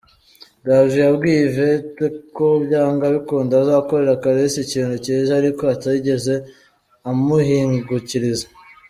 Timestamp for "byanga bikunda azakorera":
2.65-4.21